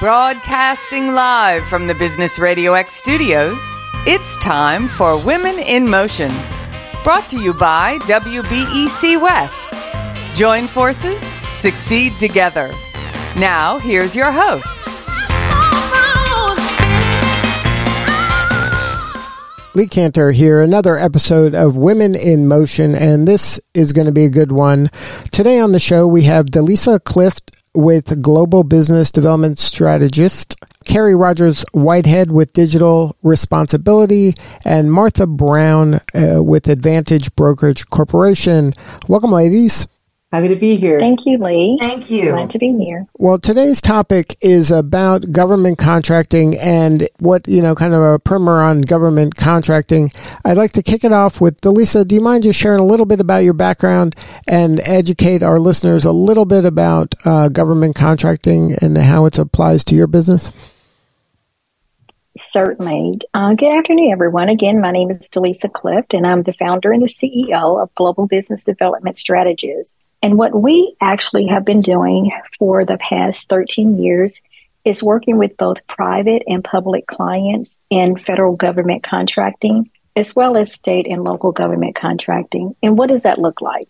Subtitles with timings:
[0.00, 3.60] Broadcasting live from the Business Radio X studios,
[4.06, 6.32] it's time for Women in Motion.
[7.04, 9.70] Brought to you by WBEC West.
[10.34, 12.70] Join forces, succeed together.
[13.36, 14.86] Now, here's your host.
[19.74, 24.24] Lee Kantor here, another episode of Women in Motion, and this is going to be
[24.24, 24.88] a good one.
[25.30, 31.64] Today on the show, we have DeLisa Clift with Global Business Development Strategist, Carrie Rogers
[31.72, 34.34] Whitehead with Digital Responsibility,
[34.64, 38.72] and Martha Brown uh, with Advantage Brokerage Corporation.
[39.08, 39.86] Welcome, ladies.
[40.32, 41.00] Happy to be here.
[41.00, 41.76] Thank you, Lee.
[41.80, 42.30] Thank you.
[42.30, 43.04] Glad to be here.
[43.18, 48.62] Well, today's topic is about government contracting and what, you know, kind of a primer
[48.62, 50.12] on government contracting.
[50.44, 52.06] I'd like to kick it off with DeLisa.
[52.06, 54.14] Do you mind just sharing a little bit about your background
[54.48, 59.82] and educate our listeners a little bit about uh, government contracting and how it applies
[59.86, 60.52] to your business?
[62.38, 63.22] Certainly.
[63.34, 64.48] Uh, good afternoon, everyone.
[64.48, 68.28] Again, my name is DeLisa Clift, and I'm the founder and the CEO of Global
[68.28, 69.98] Business Development Strategies.
[70.22, 74.42] And what we actually have been doing for the past 13 years
[74.84, 80.72] is working with both private and public clients in federal government contracting, as well as
[80.72, 82.74] state and local government contracting.
[82.82, 83.88] And what does that look like?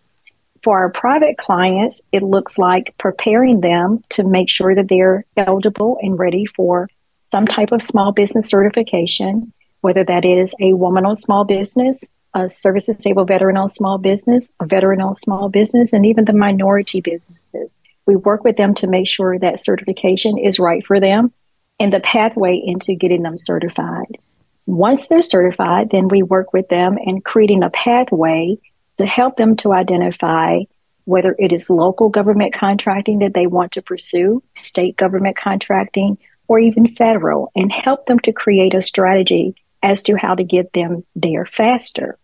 [0.63, 5.99] For our private clients, it looks like preparing them to make sure that they're eligible
[6.03, 11.19] and ready for some type of small business certification, whether that is a woman owned
[11.19, 16.07] small business, a service disabled veteran owned small business, a veteran owned small business, and
[16.07, 17.83] even the minority businesses.
[18.07, 21.33] We work with them to make sure that certification is right for them
[21.79, 24.19] and the pathway into getting them certified.
[24.67, 28.57] Once they're certified, then we work with them in creating a pathway
[28.99, 30.61] to help them to identify
[31.05, 36.59] whether it is local government contracting that they want to pursue, state government contracting, or
[36.59, 41.05] even federal, and help them to create a strategy as to how to get them
[41.17, 42.19] there faster.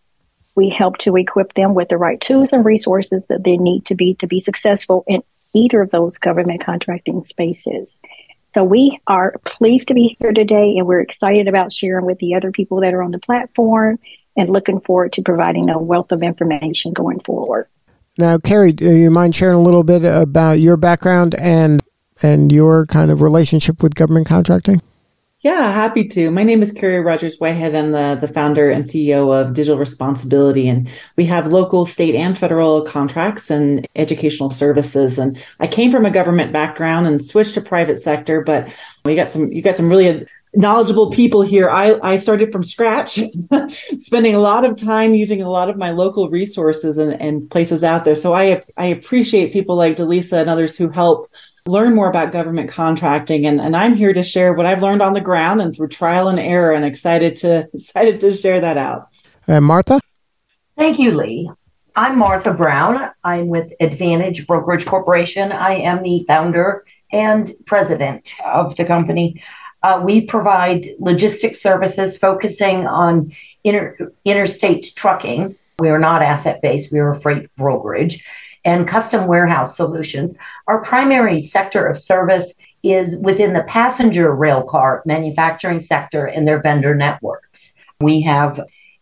[0.57, 3.95] We help to equip them with the right tools and resources that they need to
[3.95, 5.23] be to be successful in
[5.53, 8.01] either of those government contracting spaces.
[8.53, 12.33] So we are pleased to be here today and we're excited about sharing with the
[12.33, 13.99] other people that are on the platform
[14.35, 17.67] and looking forward to providing a wealth of information going forward.
[18.17, 21.83] Now, Carrie, do you mind sharing a little bit about your background and
[22.23, 24.81] and your kind of relationship with government contracting?
[25.41, 26.31] Yeah, happy to.
[26.31, 27.75] My name is Carrie Rogers Whitehead.
[27.75, 32.35] I'm the, the founder and CEO of Digital Responsibility, and we have local, state, and
[32.35, 35.19] federal contracts and educational services.
[35.19, 38.67] And I came from a government background and switched to private sector, but
[39.05, 40.25] we got some you got some really
[40.55, 41.69] knowledgeable people here.
[41.69, 43.19] I, I started from scratch,
[43.99, 47.83] spending a lot of time using a lot of my local resources and, and places
[47.83, 48.15] out there.
[48.15, 51.31] So I I appreciate people like DeLisa and others who help
[51.67, 55.13] learn more about government contracting and, and I'm here to share what I've learned on
[55.13, 59.09] the ground and through trial and error and excited to excited to share that out.
[59.47, 59.99] And Martha?
[60.75, 61.49] Thank you, Lee.
[61.95, 63.11] I'm Martha Brown.
[63.23, 65.51] I'm with Advantage Brokerage Corporation.
[65.51, 69.41] I am the founder and president of the company.
[69.81, 73.31] Uh, we provide logistics services focusing on
[73.63, 75.55] inter- interstate trucking.
[75.79, 78.23] We are not asset based, we are a freight brokerage
[78.67, 80.35] and custom warehouse solutions.
[80.67, 82.51] Our primary sector of service
[82.83, 87.71] is within the passenger rail car manufacturing sector and their vendor networks.
[88.01, 88.59] We have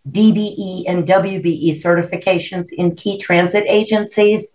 [0.09, 4.53] DBE and WBE certifications in key transit agencies.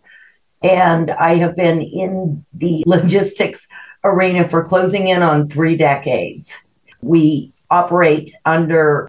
[0.63, 3.67] And I have been in the logistics
[4.05, 6.53] arena for closing in on three decades.
[7.03, 9.09] We operate under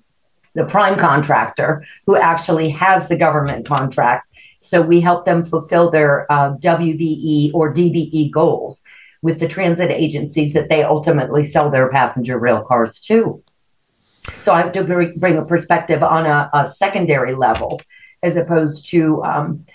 [0.56, 4.31] the prime contractor who actually has the government contract
[4.62, 8.82] so we help them fulfill their uh, WBE or DBE goals
[9.22, 13.44] with the transit agencies that they ultimately sell their passenger rail cars to.
[14.44, 17.82] So I have to bring a perspective on a, a secondary level
[18.24, 19.66] as opposed to um,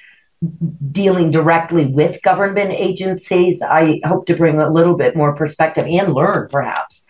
[0.92, 3.62] dealing directly with government agencies.
[3.62, 7.04] I hope to bring a little bit more perspective and learn perhaps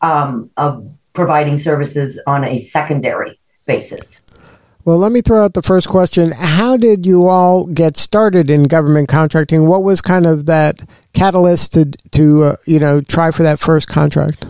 [0.00, 4.21] um, of providing services on a secondary basis.
[4.84, 6.32] Well, let me throw out the first question.
[6.32, 9.68] How did you all get started in government contracting?
[9.68, 10.80] What was kind of that
[11.12, 14.44] catalyst to to uh, you know try for that first contract?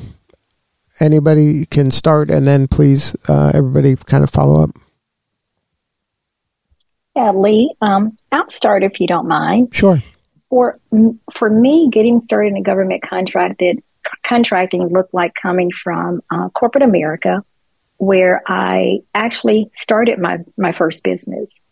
[1.01, 4.71] Anybody can start, and then please, uh, everybody, kind of follow up.
[7.15, 9.75] Yeah, Lee, um, I'll start if you don't mind.
[9.75, 10.03] Sure.
[10.49, 10.79] For
[11.31, 13.83] for me, getting started in government contracted
[14.23, 17.45] contracting looked like coming from uh, corporate America
[18.03, 21.63] where I actually started my, my first business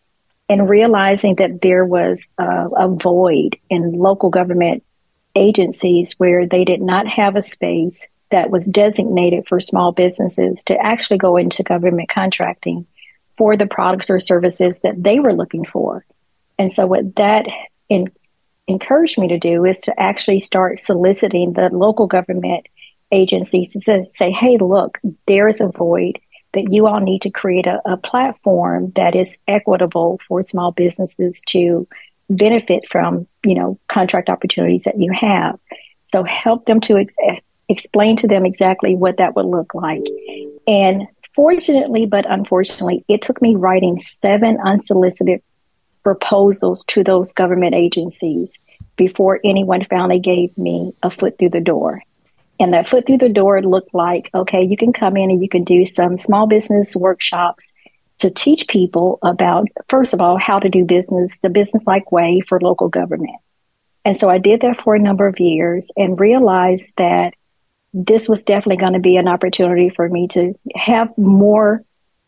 [0.47, 4.81] and realizing that there was a, a void in local government
[5.35, 10.77] agencies where they did not have a space that was designated for small businesses to
[10.77, 12.87] actually go into government contracting
[13.37, 16.05] for the products or services that they were looking for.
[16.57, 17.45] And so, what that
[17.89, 18.09] in,
[18.67, 22.67] encouraged me to do is to actually start soliciting the local government
[23.11, 26.19] agencies to say, hey, look, there is a void
[26.53, 31.41] that you all need to create a, a platform that is equitable for small businesses
[31.47, 31.87] to
[32.29, 35.59] benefit from, you know, contract opportunities that you have.
[36.05, 37.15] So help them to ex-
[37.69, 40.03] explain to them exactly what that would look like.
[40.67, 45.41] And fortunately, but unfortunately, it took me writing seven unsolicited
[46.03, 48.59] proposals to those government agencies
[48.97, 52.01] before anyone finally gave me a foot through the door.
[52.61, 55.49] And that foot through the door looked like okay, you can come in and you
[55.49, 57.73] can do some small business workshops
[58.19, 62.39] to teach people about, first of all, how to do business the business like way
[62.47, 63.35] for local government.
[64.05, 67.33] And so I did that for a number of years and realized that
[67.93, 71.83] this was definitely going to be an opportunity for me to have more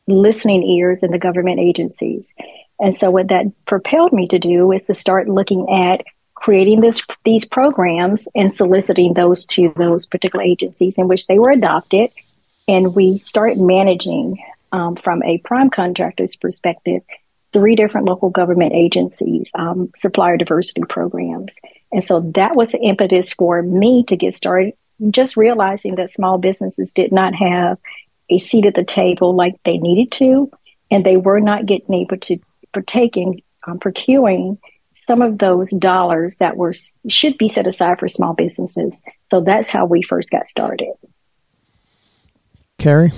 [0.07, 2.33] listening ears in the government agencies.
[2.79, 6.01] And so what that propelled me to do is to start looking at
[6.43, 11.51] creating this these programs and soliciting those to those particular agencies in which they were
[11.51, 12.11] adopted.
[12.67, 14.43] And we started managing
[14.73, 17.01] um, from a prime contractor's perspective
[17.53, 21.55] three different local government agencies, um, supplier diversity programs.
[21.93, 24.73] And so that was the impetus for me to get started,
[25.11, 27.77] just realizing that small businesses did not have
[28.29, 30.51] a seat at the table like they needed to,
[30.91, 32.37] and they were not getting able to
[32.73, 34.57] partake in um, procuring
[34.93, 36.73] some of those dollars that were
[37.07, 39.01] should be set aside for small businesses.
[39.31, 40.93] So that's how we first got started.
[42.77, 43.11] Carrie?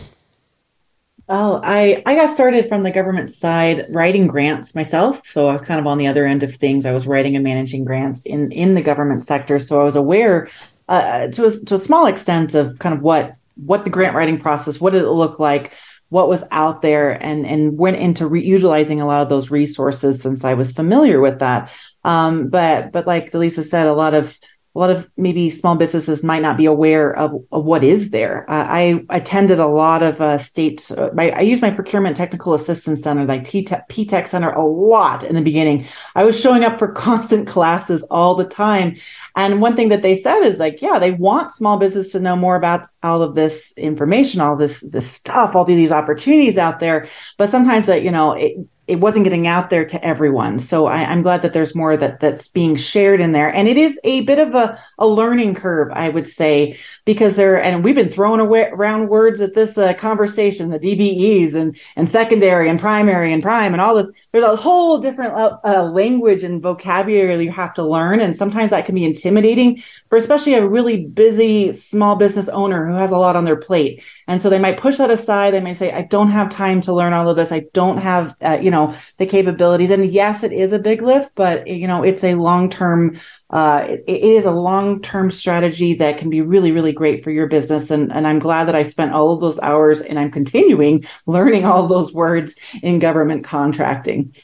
[1.28, 5.26] Oh, I, I got started from the government side writing grants myself.
[5.26, 6.86] So I was kind of on the other end of things.
[6.86, 9.58] I was writing and managing grants in, in the government sector.
[9.58, 10.48] So I was aware
[10.88, 14.38] uh, to, a, to a small extent of kind of what what the grant writing
[14.38, 15.72] process, what did it look like,
[16.10, 20.44] what was out there and and went into utilizing a lot of those resources since
[20.44, 21.72] I was familiar with that.
[22.04, 24.38] Um, but but like DeLisa said, a lot of
[24.76, 28.50] a lot of maybe small businesses might not be aware of, of what is there.
[28.50, 30.92] Uh, I attended a lot of uh, states.
[30.92, 35.36] Uh, my, I used my procurement technical assistance center, like PTAC center, a lot in
[35.36, 35.86] the beginning.
[36.14, 38.98] I was showing up for constant classes all the time.
[39.38, 42.36] And one thing that they said is like, yeah, they want small business to know
[42.36, 47.08] more about all of this information, all this this stuff, all these opportunities out there.
[47.38, 48.58] But sometimes that you know it,
[48.88, 50.60] it wasn't getting out there to everyone.
[50.60, 53.54] So I, am glad that there's more that that's being shared in there.
[53.54, 57.62] And it is a bit of a, a learning curve, I would say, because there,
[57.62, 62.10] and we've been throwing away, around words at this uh, conversation, the DBEs and, and
[62.10, 64.12] secondary and primary and prime and all this.
[64.32, 68.20] There's a whole different uh, uh, language and vocabulary you have to learn.
[68.20, 72.94] And sometimes that can be intimidating for especially a really busy small business owner who
[72.96, 74.04] has a lot on their plate.
[74.28, 75.54] And so they might push that aside.
[75.54, 77.52] They may say, I don't have time to learn all of this.
[77.52, 78.75] I don't have, uh, you know,
[79.18, 79.90] the capabilities.
[79.90, 83.20] And yes, it is a big lift, but you know, it's a long-term,
[83.50, 87.48] uh, it, it is a long-term strategy that can be really, really great for your
[87.48, 87.92] business.
[87.92, 91.66] And, and I'm glad that I spent all of those hours and I'm continuing learning
[91.66, 94.36] all those words in government contracting.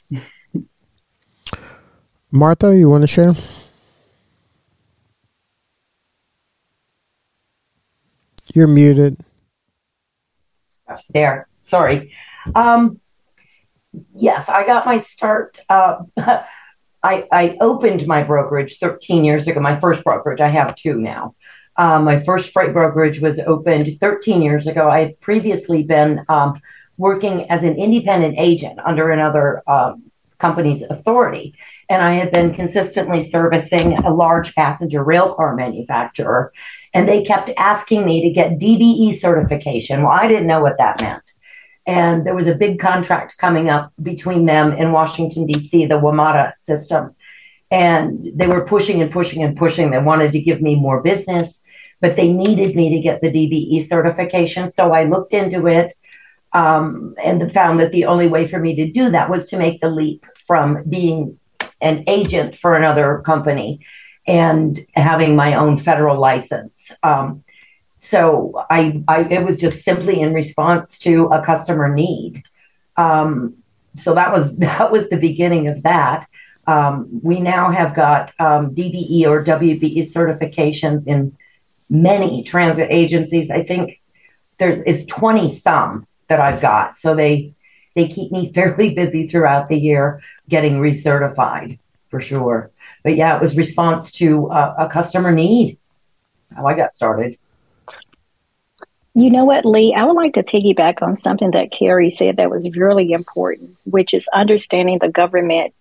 [2.31, 3.33] Martha, you want to share?
[8.53, 9.17] You're muted.
[11.13, 11.47] There.
[11.61, 12.13] Sorry.
[12.53, 12.99] Um,
[14.15, 15.59] yes, I got my start.
[15.69, 15.99] Uh,
[17.03, 20.39] I, I opened my brokerage 13 years ago, my first brokerage.
[20.39, 21.35] I have two now.
[21.77, 24.89] Um, my first freight brokerage was opened 13 years ago.
[24.89, 26.59] I had previously been um,
[26.97, 31.55] working as an independent agent under another um, company's authority.
[31.89, 36.53] And I had been consistently servicing a large passenger rail car manufacturer
[36.93, 40.03] and they kept asking me to get DBE certification.
[40.03, 41.30] Well, I didn't know what that meant.
[41.91, 46.53] And there was a big contract coming up between them in Washington, D.C., the WMATA
[46.57, 47.13] system.
[47.69, 49.91] And they were pushing and pushing and pushing.
[49.91, 51.59] They wanted to give me more business,
[51.99, 54.71] but they needed me to get the DBE certification.
[54.71, 55.91] So I looked into it
[56.53, 59.81] um, and found that the only way for me to do that was to make
[59.81, 61.37] the leap from being
[61.81, 63.81] an agent for another company
[64.25, 66.89] and having my own federal license.
[67.03, 67.43] Um,
[68.03, 72.43] so I, I, it was just simply in response to a customer need.
[72.97, 73.57] Um,
[73.95, 76.27] so that was that was the beginning of that.
[76.67, 81.37] Um, we now have got um, DBE or WBE certifications in
[81.89, 83.51] many transit agencies.
[83.51, 84.01] I think
[84.57, 86.97] there's is 20 some that I've got.
[86.97, 87.53] So they
[87.95, 91.77] they keep me fairly busy throughout the year getting recertified.
[92.09, 92.71] for sure.
[93.03, 95.77] But yeah, it was response to a customer need.
[96.55, 97.37] How I got started.
[99.13, 99.93] You know what, Lee?
[99.93, 104.13] I would like to piggyback on something that Carrie said that was really important, which
[104.13, 105.73] is understanding the government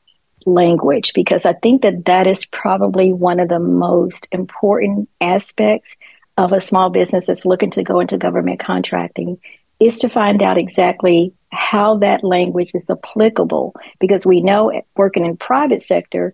[0.46, 5.96] language, because I think that that is probably one of the most important aspects
[6.37, 9.38] of a small business that's looking to go into government contracting
[9.78, 15.37] is to find out exactly how that language is applicable because we know working in
[15.37, 16.32] private sector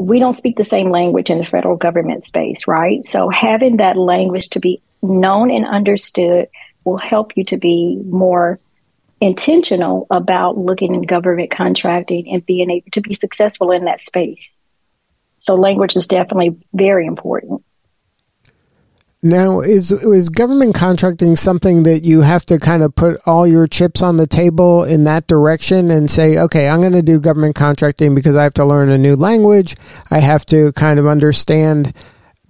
[0.00, 3.96] we don't speak the same language in the federal government space right so having that
[3.96, 6.48] language to be known and understood
[6.84, 8.58] will help you to be more
[9.20, 14.58] intentional about looking in government contracting and being able to be successful in that space.
[15.38, 17.62] So language is definitely very important.
[19.20, 23.66] Now, is is government contracting something that you have to kind of put all your
[23.66, 27.56] chips on the table in that direction and say, okay, I'm going to do government
[27.56, 29.74] contracting because I have to learn a new language.
[30.12, 31.92] I have to kind of understand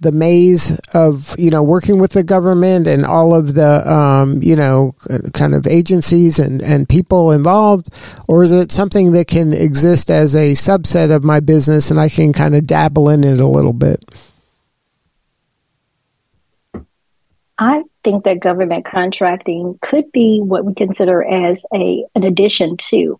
[0.01, 4.55] the maze of you know working with the government and all of the um, you
[4.55, 4.95] know
[5.33, 7.89] kind of agencies and, and people involved?
[8.27, 12.09] Or is it something that can exist as a subset of my business and i
[12.09, 14.03] can kind of dabble in it a little bit?
[17.57, 23.19] I think that government contracting could be what we consider as a an addition to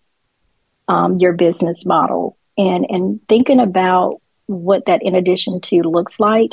[0.88, 2.38] um, your business model.
[2.58, 6.52] And and thinking about what that in addition to looks like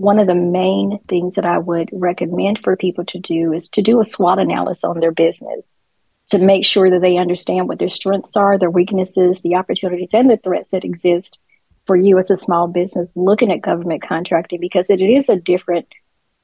[0.00, 3.82] one of the main things that I would recommend for people to do is to
[3.82, 5.80] do a SWOT analysis on their business
[6.30, 10.30] to make sure that they understand what their strengths are, their weaknesses, the opportunities, and
[10.30, 11.38] the threats that exist
[11.86, 15.86] for you as a small business looking at government contracting because it is a different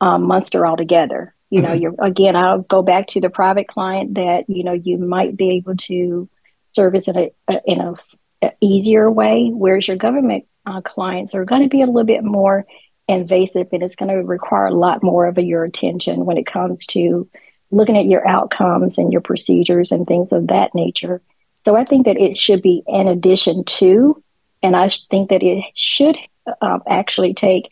[0.01, 1.35] um, monster altogether.
[1.51, 1.69] You mm-hmm.
[1.69, 5.37] know, you're again, I'll go back to the private client that you know you might
[5.37, 6.29] be able to
[6.65, 7.95] service in a, a in a,
[8.43, 12.25] a easier way, whereas your government uh, clients are going to be a little bit
[12.25, 12.67] more
[13.09, 16.85] invasive and it's going to require a lot more of your attention when it comes
[16.87, 17.29] to
[17.71, 21.21] looking at your outcomes and your procedures and things of that nature.
[21.59, 24.23] So I think that it should be an addition to,
[24.63, 26.17] and I think that it should
[26.61, 27.71] um, actually take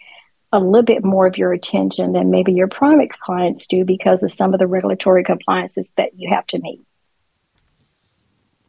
[0.53, 4.33] a little bit more of your attention than maybe your private clients do because of
[4.33, 6.81] some of the regulatory compliances that you have to meet.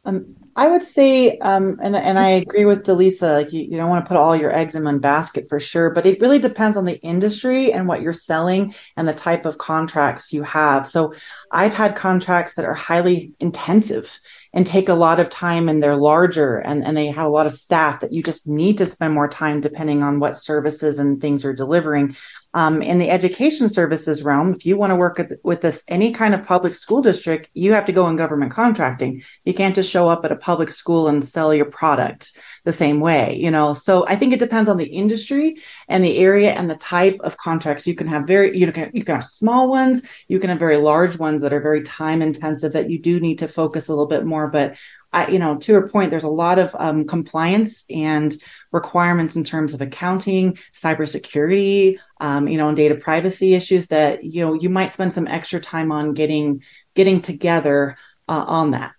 [0.03, 3.33] Um, I would say, um, and and I agree with DeLisa.
[3.33, 5.89] Like you, you don't want to put all your eggs in one basket for sure,
[5.89, 9.57] but it really depends on the industry and what you're selling and the type of
[9.57, 10.87] contracts you have.
[10.87, 11.13] So
[11.51, 14.17] I've had contracts that are highly intensive
[14.55, 17.45] and take a lot of time and they're larger and, and they have a lot
[17.45, 21.19] of staff that you just need to spend more time depending on what services and
[21.19, 22.15] things you're delivering.
[22.53, 26.13] Um, in the education services realm, if you want to work with, with this any
[26.13, 29.23] kind of public school district, you have to go in government contracting.
[29.43, 32.31] You can't just show up at a public school and sell your product
[32.65, 33.73] the same way, you know.
[33.73, 35.57] So I think it depends on the industry
[35.87, 37.87] and the area and the type of contracts.
[37.87, 40.77] You can have very you can you can have small ones, you can have very
[40.77, 44.07] large ones that are very time intensive that you do need to focus a little
[44.07, 44.47] bit more.
[44.47, 44.75] But
[45.13, 48.35] I, you know, to your point, there's a lot of um, compliance and
[48.73, 54.41] requirements in terms of accounting, cybersecurity, um, you know, and data privacy issues that you
[54.41, 56.63] know you might spend some extra time on getting
[56.95, 57.95] getting together
[58.27, 58.93] uh, on that.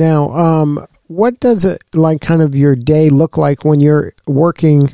[0.00, 4.88] Now, um, what does it like kind of your day look like when you're working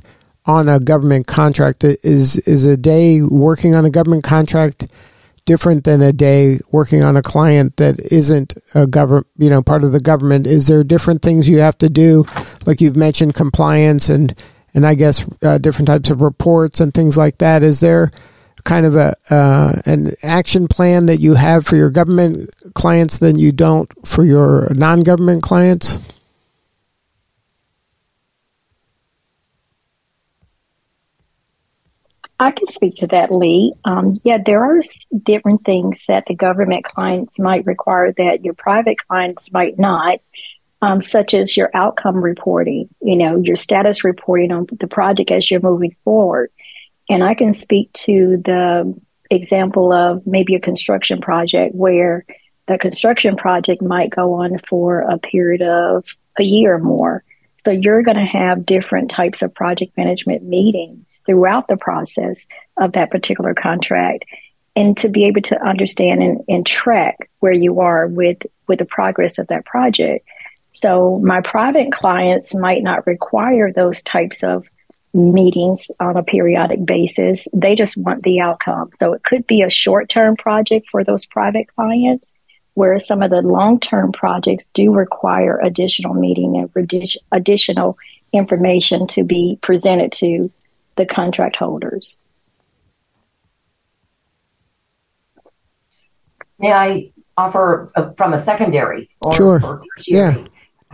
[0.47, 1.85] on a government contract?
[1.85, 4.89] Is is a day working on a government contract
[5.45, 9.85] different than a day working on a client that isn't a government, you know, part
[9.85, 10.45] of the government?
[10.45, 12.25] Is there different things you have to do,
[12.67, 14.35] like you've mentioned compliance and
[14.75, 17.63] and I guess uh, different types of reports and things like that?
[17.63, 18.11] Is there
[18.66, 23.38] kind of a uh, an action plan that you have for your government clients than
[23.38, 25.99] you don't for your non-government clients?
[32.38, 33.73] I can speak to that, Lee.
[33.87, 34.80] Um, yeah, there are
[35.23, 40.18] different things that the government clients might require that your private clients might not,
[40.82, 45.50] um, such as your outcome reporting, you know, your status reporting on the project as
[45.50, 46.50] you're moving forward.
[47.09, 48.95] And I can speak to the
[49.31, 52.25] example of maybe a construction project where
[52.67, 56.05] the construction project might go on for a period of
[56.39, 57.23] a year or more.
[57.57, 62.47] So you're going to have different types of project management meetings throughout the process
[62.77, 64.25] of that particular contract.
[64.75, 68.85] And to be able to understand and, and track where you are with, with the
[68.85, 70.29] progress of that project.
[70.73, 74.69] So my private clients might not require those types of
[75.16, 77.49] meetings on a periodic basis.
[77.52, 78.90] They just want the outcome.
[78.92, 82.32] So it could be a short term project for those private clients,
[82.75, 87.99] whereas some of the long term projects do require additional meeting and additional
[88.32, 90.52] information to be presented to
[90.96, 92.16] the contract holders.
[96.58, 99.61] May I offer a, from a secondary or, sure.
[99.62, 100.46] or tertiary yeah.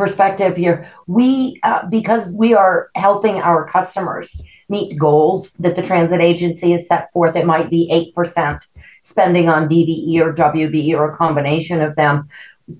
[0.02, 0.90] Perspective here?
[1.06, 4.37] We, uh, because we are helping our customers
[4.68, 8.66] meet goals that the transit agency has set forth, it might be 8%
[9.02, 12.28] spending on DBE or WB or a combination of them.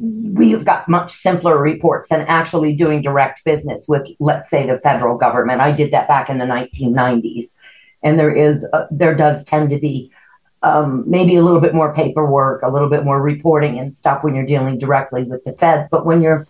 [0.01, 5.17] We've got much simpler reports than actually doing direct business with, let's say, the federal
[5.17, 5.61] government.
[5.61, 7.55] I did that back in the 1990s,
[8.03, 10.11] and there is, a, there does tend to be
[10.65, 14.35] um, maybe a little bit more paperwork, a little bit more reporting and stuff when
[14.35, 15.89] you're dealing directly with the feds.
[15.89, 16.49] But when you're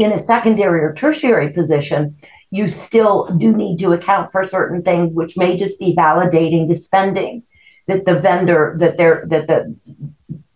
[0.00, 2.16] in a secondary or tertiary position,
[2.50, 6.74] you still do need to account for certain things, which may just be validating the
[6.74, 7.42] spending
[7.86, 9.76] that the vendor that they're that the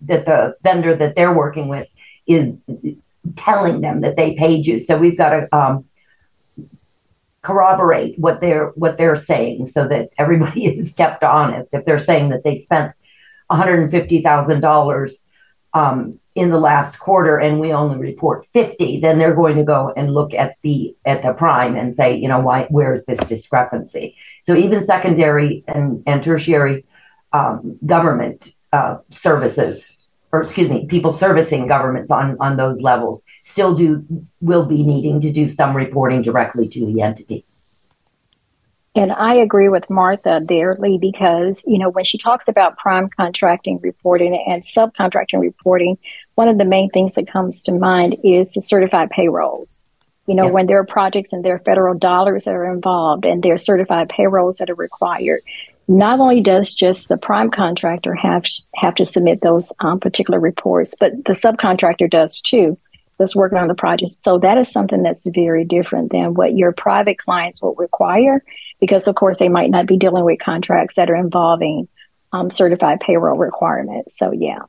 [0.03, 1.89] that the vendor that they're working with
[2.27, 2.63] is
[3.37, 4.79] telling them that they paid you.
[4.79, 5.85] So we've got to um,
[7.43, 11.75] corroborate what they're what they're saying so that everybody is kept honest.
[11.75, 12.93] If they're saying that they spent
[13.49, 14.61] one hundred and fifty thousand
[15.75, 19.93] um, in the last quarter and we only report fifty, then they're going to go
[19.97, 23.19] and look at the at the prime and say, you know, why where is this
[23.19, 24.17] discrepancy?
[24.43, 26.85] So even secondary and, and tertiary
[27.33, 29.91] um, government uh, services
[30.35, 34.05] or excuse me, people servicing governments on, on those levels still do
[34.41, 37.47] will be needing to do some reporting directly to the entity.
[38.97, 43.09] And I agree with Martha there, Lee, because, you know, when she talks about prime
[43.09, 45.99] contracting reporting and subcontracting reporting,
[46.37, 49.85] one of the main things that comes to mind is the certified payrolls.
[50.27, 50.53] You know, yeah.
[50.53, 53.59] when there are projects and there are federal dollars that are involved and there are
[53.59, 55.43] certified payrolls that are required,
[55.89, 60.95] not only does just the prime contractor have have to submit those um, particular reports,
[60.99, 62.79] but the subcontractor does too.
[63.19, 64.11] That's working on the project.
[64.11, 68.43] So that is something that's very different than what your private clients will require,
[68.81, 71.89] because of course they might not be dealing with contracts that are involving
[72.33, 74.19] um, certified payroll requirements.
[74.19, 74.61] So yeah.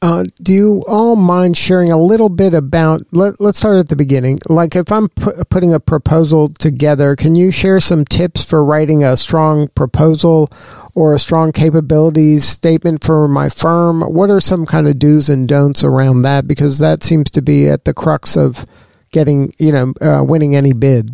[0.00, 3.02] Uh, do you all mind sharing a little bit about?
[3.10, 4.38] Let, us start at the beginning.
[4.48, 9.02] Like, if I'm pu- putting a proposal together, can you share some tips for writing
[9.02, 10.50] a strong proposal
[10.94, 14.02] or a strong capabilities statement for my firm?
[14.02, 16.46] What are some kind of do's and don'ts around that?
[16.46, 18.66] Because that seems to be at the crux of
[19.10, 21.10] getting, you know, uh, winning any bid.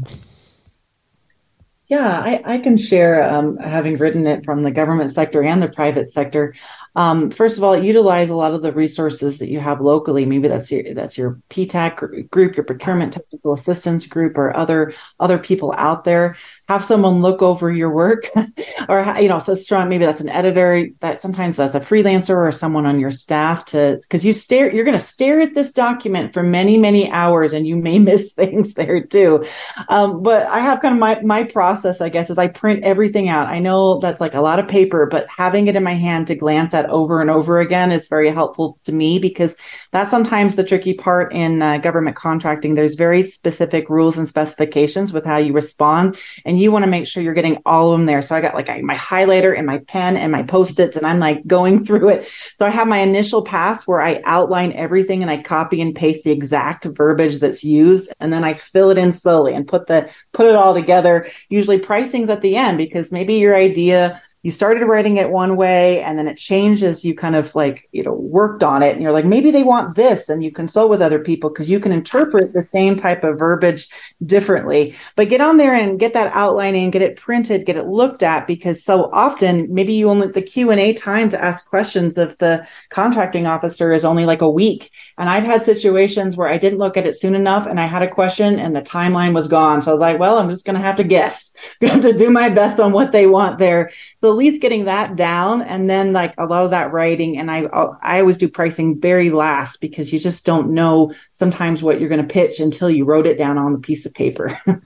[1.86, 5.68] Yeah, I, I can share, um, having written it from the government sector and the
[5.68, 6.54] private sector.
[6.96, 10.24] Um, first of all, utilize a lot of the resources that you have locally.
[10.26, 15.38] Maybe that's your that's your PTAC group, your procurement technical assistance group, or other other
[15.38, 16.36] people out there.
[16.68, 18.30] Have someone look over your work,
[18.88, 19.88] or you know, so strong.
[19.88, 20.88] Maybe that's an editor.
[21.00, 24.72] That sometimes that's a freelancer or someone on your staff to because you stare.
[24.72, 28.32] You're going to stare at this document for many many hours, and you may miss
[28.32, 29.44] things there too.
[29.88, 33.28] Um, but I have kind of my my process, I guess, is I print everything
[33.28, 33.48] out.
[33.48, 36.36] I know that's like a lot of paper, but having it in my hand to
[36.36, 39.56] glance at that over and over again is very helpful to me because
[39.92, 42.74] that's sometimes the tricky part in uh, government contracting.
[42.74, 47.06] There's very specific rules and specifications with how you respond, and you want to make
[47.06, 48.22] sure you're getting all of them there.
[48.22, 51.46] So I got like my highlighter and my pen and my post-its, and I'm like
[51.46, 52.28] going through it.
[52.58, 56.24] So I have my initial pass where I outline everything and I copy and paste
[56.24, 60.10] the exact verbiage that's used, and then I fill it in slowly and put the
[60.32, 61.26] put it all together.
[61.48, 66.02] Usually pricing's at the end because maybe your idea you started writing it one way
[66.02, 69.02] and then it changed as you kind of like you know worked on it and
[69.02, 71.92] you're like maybe they want this and you consult with other people because you can
[71.92, 73.88] interpret the same type of verbiage
[74.24, 74.94] differently.
[75.16, 78.46] But get on there and get that outlining get it printed get it looked at
[78.46, 83.46] because so often maybe you only the q&a time to ask questions of the contracting
[83.46, 84.90] officer is only like a week.
[85.16, 88.02] And i've had situations where i didn't look at it soon enough and i had
[88.02, 89.80] a question and the timeline was gone.
[89.80, 91.52] So i was like well i'm just going to have to guess.
[91.80, 93.90] Going to do my best on what they want there.
[94.20, 97.52] So at least getting that down and then like a lot of that writing and
[97.52, 97.62] i
[98.02, 102.20] i always do pricing very last because you just don't know sometimes what you're going
[102.20, 104.60] to pitch until you wrote it down on a piece of paper.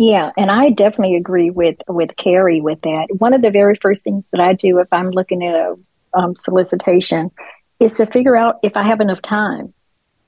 [0.00, 3.08] Yeah and i definitely agree with with carrie with that.
[3.18, 5.74] One of the very first things that i do if i'm looking at a
[6.14, 7.32] um, solicitation
[7.80, 9.74] is to figure out if i have enough time.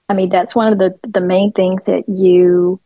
[0.08, 2.80] I mean that's one of the the main things that you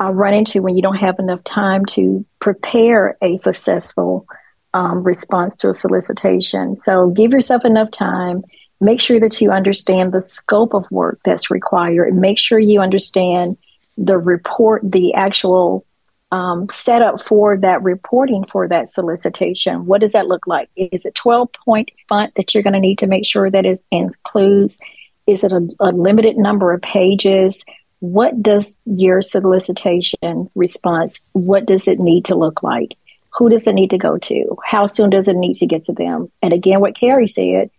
[0.00, 4.26] uh, run into when you don't have enough time to prepare a successful
[4.74, 6.76] um, response to a solicitation.
[6.76, 8.44] So give yourself enough time.
[8.78, 12.14] make sure that you understand the scope of work that's required.
[12.14, 13.56] Make sure you understand
[13.96, 15.86] the report, the actual
[16.30, 19.86] um, setup for that reporting for that solicitation.
[19.86, 20.68] What does that look like?
[20.76, 23.82] Is it 12 point font that you're going to need to make sure that it
[23.90, 24.78] includes?
[25.26, 27.64] Is it a, a limited number of pages?
[28.00, 32.96] What does your solicitation response, what does it need to look like?
[33.38, 34.56] Who does it need to go to?
[34.64, 36.30] How soon does it need to get to them?
[36.42, 37.70] And again, what Carrie said,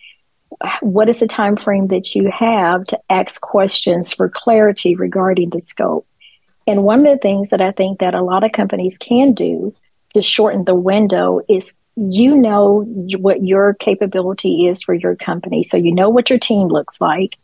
[0.82, 5.62] what is the time frame that you have to ask questions for clarity regarding the
[5.62, 6.08] scope?
[6.66, 9.74] And one of the things that I think that a lot of companies can do
[10.14, 12.84] to shorten the window is you know
[13.18, 15.64] what your capability is for your company.
[15.64, 17.38] So you know what your team looks like.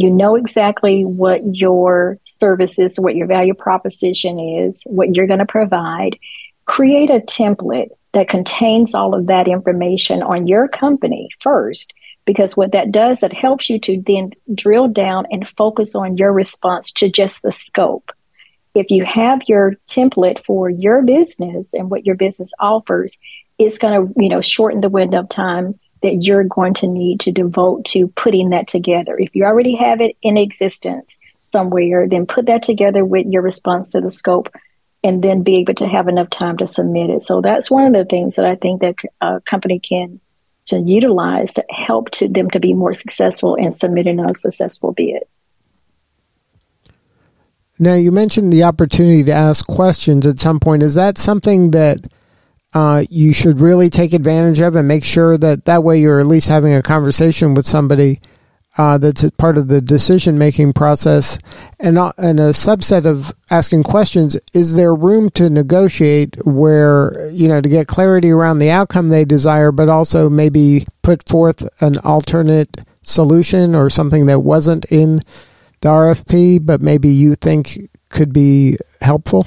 [0.00, 5.40] You know exactly what your service is, what your value proposition is, what you're going
[5.40, 6.18] to provide.
[6.64, 11.92] Create a template that contains all of that information on your company first
[12.24, 16.32] because what that does it helps you to then drill down and focus on your
[16.32, 18.10] response to just the scope
[18.74, 23.18] if you have your template for your business and what your business offers
[23.58, 27.20] it's going to you know shorten the window of time that you're going to need
[27.20, 32.26] to devote to putting that together if you already have it in existence somewhere then
[32.26, 34.52] put that together with your response to the scope
[35.02, 37.92] and then be able to have enough time to submit it so that's one of
[37.92, 40.20] the things that i think that a company can
[40.70, 45.24] to utilize to help to them to be more successful in submitting a successful bid.
[47.78, 50.82] Now, you mentioned the opportunity to ask questions at some point.
[50.82, 52.06] Is that something that
[52.74, 56.26] uh, you should really take advantage of and make sure that that way you're at
[56.26, 58.20] least having a conversation with somebody
[58.78, 61.38] uh, that's part of the decision making process.
[61.78, 67.60] And, and a subset of asking questions is there room to negotiate where, you know,
[67.60, 72.82] to get clarity around the outcome they desire, but also maybe put forth an alternate
[73.02, 75.16] solution or something that wasn't in
[75.80, 79.46] the RFP, but maybe you think could be helpful?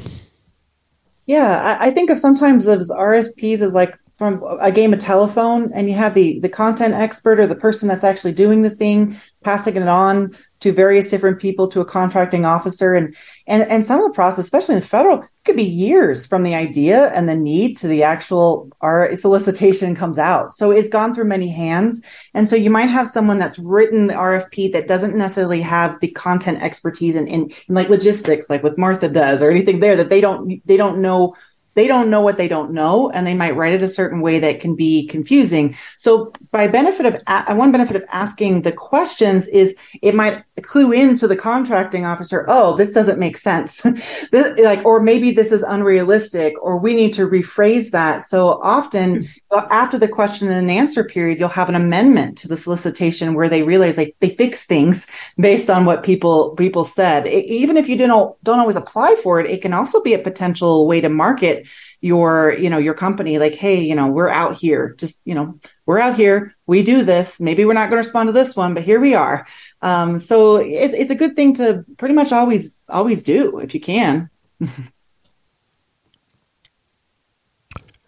[1.26, 5.70] Yeah, I, I think of sometimes as RFPs as like from a game of telephone
[5.74, 9.20] and you have the the content expert or the person that's actually doing the thing
[9.44, 13.14] passing it on to various different people to a contracting officer and
[13.48, 16.56] and and some of the process especially in the federal could be years from the
[16.56, 20.54] idea and the need to the actual our solicitation comes out.
[20.54, 22.02] So it's gone through many hands
[22.34, 26.12] and so you might have someone that's written the rfp that doesn't necessarily have the
[26.12, 30.08] content expertise in, in, in like logistics like what martha does or anything there that
[30.08, 31.36] they don't they don't know
[31.76, 34.40] they don't know what they don't know and they might write it a certain way
[34.40, 35.76] that can be confusing.
[35.98, 41.28] So by benefit of one benefit of asking the questions is it might clue into
[41.28, 43.84] the contracting officer oh this doesn't make sense.
[44.32, 48.24] This, like or maybe this is unrealistic or we need to rephrase that.
[48.24, 49.60] So often hmm.
[49.70, 53.64] after the question and answer period you'll have an amendment to the solicitation where they
[53.64, 57.28] realize they, they fix things based on what people people said.
[57.28, 60.20] It, even if you don't don't always apply for it it can also be a
[60.20, 61.68] potential way to market
[62.02, 63.40] your you know your company.
[63.40, 64.96] Like hey you know we're out here.
[64.98, 66.56] Just you know we're out here.
[66.66, 67.40] We do this.
[67.40, 69.46] Maybe we're not going to respond to this one but here we are
[69.84, 73.80] um, so it's, it's a good thing to pretty much always always do if you
[73.80, 74.30] can.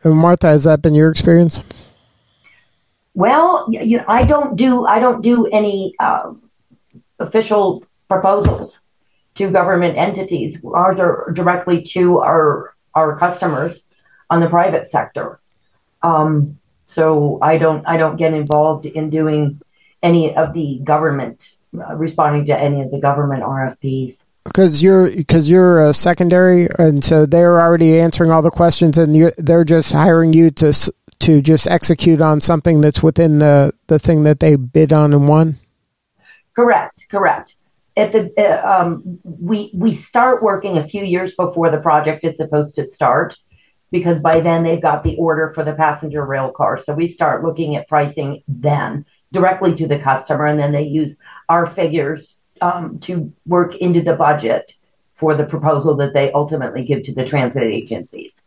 [0.03, 1.61] Martha has that been your experience?
[3.13, 6.33] Well you know i don't do i don't do any uh,
[7.19, 8.79] official proposals
[9.35, 10.63] to government entities.
[10.63, 13.85] Ours are directly to our our customers
[14.29, 15.39] on the private sector.
[16.01, 19.59] Um, so I don't I don't get involved in doing
[20.01, 21.54] any of the government
[21.95, 27.25] responding to any of the government RFPs because you're because you're a secondary and so
[27.25, 30.71] they're already answering all the questions and they're just hiring you to
[31.19, 35.27] to just execute on something that's within the the thing that they bid on and
[35.27, 35.55] won?
[36.55, 37.55] Correct correct.
[37.97, 42.37] At the uh, um, we we start working a few years before the project is
[42.37, 43.35] supposed to start
[43.91, 46.77] because by then they've got the order for the passenger rail car.
[46.77, 51.17] So we start looking at pricing then directly to the customer, and then they use
[51.49, 54.73] our figures um, to work into the budget
[55.13, 58.41] for the proposal that they ultimately give to the transit agencies.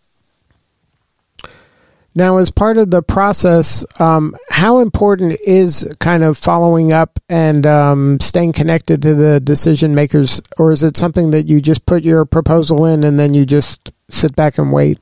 [2.14, 7.64] Now, as part of the process, um, how important is kind of following up and
[7.64, 12.02] um, staying connected to the decision makers, or is it something that you just put
[12.02, 14.98] your proposal in and then you just sit back and wait?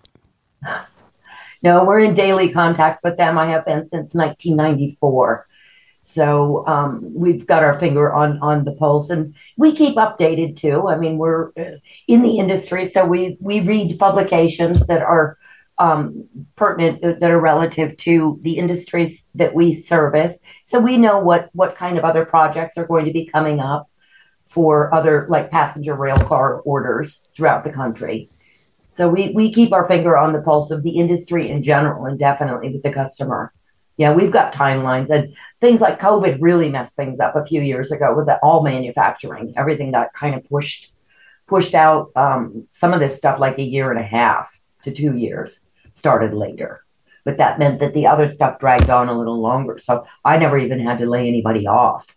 [1.63, 3.39] No, we're in daily contact with them.
[3.39, 5.47] I have been since 1994.
[6.07, 10.89] So um, we've got our finger on on the pulse, and we keep updated too.
[10.89, 15.37] I mean, we're uh, in the industry, so we we read publications that are
[15.79, 20.39] um, pertinent that are relative to the industries that we service.
[20.63, 23.91] So we know what what kind of other projects are going to be coming up
[24.47, 28.31] for other like passenger rail car orders throughout the country.
[28.87, 32.17] So we we keep our finger on the pulse of the industry in general and
[32.17, 33.53] definitely with the customer.
[33.97, 37.93] Yeah, we've got timelines and things like COVID really messed things up a few years
[37.93, 39.55] ago with the, all manufacturing.
[39.57, 40.93] Everything got kind of pushed
[41.47, 42.11] pushed out.
[42.17, 45.61] Um, some of this stuff like a year and a half to two years
[45.93, 46.83] started later.
[47.25, 49.79] But that meant that the other stuff dragged on a little longer.
[49.79, 52.15] So I never even had to lay anybody off.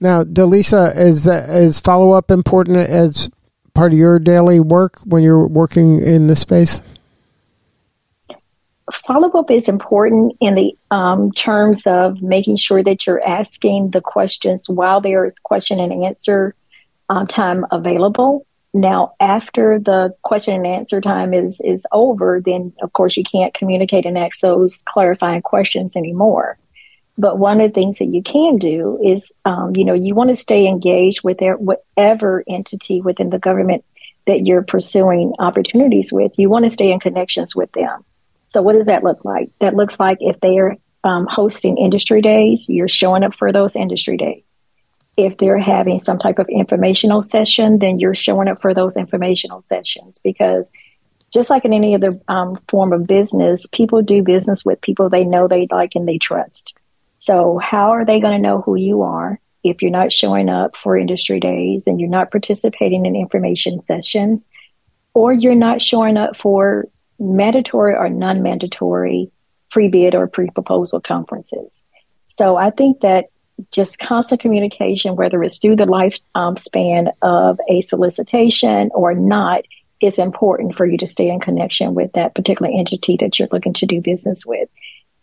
[0.00, 3.30] Now, DeLisa, is is follow up important as
[3.74, 6.82] part of your daily work when you're working in this space?
[8.92, 14.00] Follow up is important in the um, terms of making sure that you're asking the
[14.00, 16.54] questions while there is question and answer
[17.08, 18.46] uh, time available.
[18.74, 23.54] Now, after the question and answer time is is over, then of course you can't
[23.54, 26.58] communicate and ask those clarifying questions anymore.
[27.16, 30.30] But one of the things that you can do is, um, you know, you want
[30.30, 33.84] to stay engaged with their, whatever entity within the government
[34.26, 36.38] that you're pursuing opportunities with.
[36.38, 38.04] You want to stay in connections with them.
[38.48, 39.50] So, what does that look like?
[39.60, 44.16] That looks like if they're um, hosting industry days, you're showing up for those industry
[44.16, 44.42] days
[45.18, 49.60] if they're having some type of informational session, then you're showing up for those informational
[49.60, 50.70] sessions because
[51.32, 55.24] just like in any other um, form of business, people do business with people they
[55.24, 56.72] know, they like, and they trust.
[57.16, 60.76] So, how are they going to know who you are if you're not showing up
[60.76, 64.46] for industry days and you're not participating in information sessions,
[65.14, 66.86] or you're not showing up for
[67.18, 69.30] mandatory or non mandatory
[69.70, 71.84] pre bid or pre proposal conferences?
[72.28, 73.26] So, I think that
[73.72, 79.64] just constant communication, whether it's through the lifespan of a solicitation or not,
[80.00, 83.72] is important for you to stay in connection with that particular entity that you're looking
[83.74, 84.68] to do business with.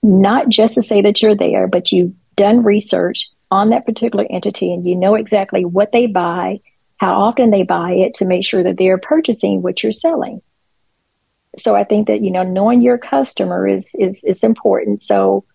[0.04, 4.74] Not just to say that you're there, but you've done research on that particular entity
[4.74, 6.60] and you know exactly what they buy,
[6.98, 10.42] how often they buy it to make sure that they're purchasing what you're selling.
[11.60, 15.04] So I think that, you know, knowing your customer is is is important.
[15.04, 15.46] So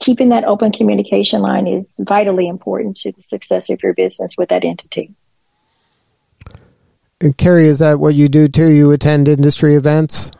[0.00, 4.48] keeping that open communication line is vitally important to the success of your business with
[4.48, 5.14] that entity.
[7.20, 8.68] And Carrie, is that what you do too?
[8.68, 10.32] You attend industry events?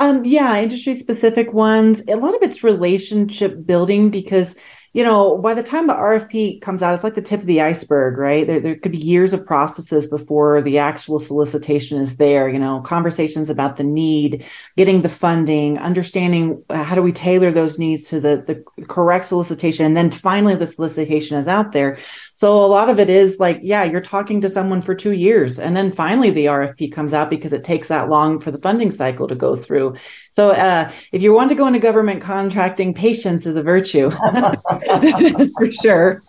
[0.00, 2.02] Um, yeah, industry specific ones.
[2.08, 4.54] A lot of it's relationship building because
[4.94, 7.62] you know, by the time the RFP comes out, it's like the tip of the
[7.62, 8.46] iceberg, right?
[8.46, 12.82] There, there could be years of processes before the actual solicitation is there, you know,
[12.82, 14.44] conversations about the need,
[14.76, 19.24] getting the funding, understanding uh, how do we tailor those needs to the, the correct
[19.24, 19.86] solicitation.
[19.86, 21.98] And then finally the solicitation is out there.
[22.34, 25.58] So a lot of it is like, yeah, you're talking to someone for two years
[25.58, 28.90] and then finally the RFP comes out because it takes that long for the funding
[28.90, 29.96] cycle to go through.
[30.32, 34.10] So uh, if you want to go into government contracting, patience is a virtue.
[35.58, 36.22] for sure.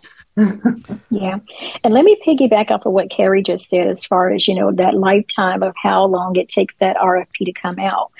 [1.10, 1.38] yeah.
[1.82, 4.72] And let me piggyback off of what Carrie just said as far as, you know,
[4.72, 8.10] that lifetime of how long it takes that RFP to come out.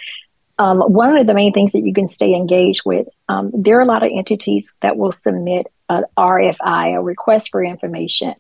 [0.58, 3.82] Um, one of the main things that you can stay engaged with, um, there are
[3.82, 8.34] a lot of entities that will submit an RFI, a request for information.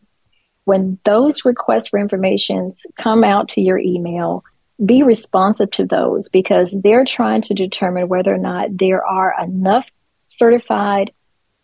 [0.64, 4.44] When those requests for informations come out to your email,
[4.84, 9.86] be responsive to those because they're trying to determine whether or not there are enough
[10.26, 11.12] certified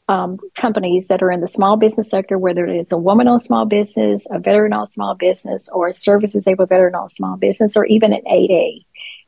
[0.08, 3.64] um, companies that are in the small business sector, whether it's a woman owned small
[3.64, 7.86] business, a veteran owned small business, or a service disabled veteran owned small business, or
[7.86, 8.84] even an 8A.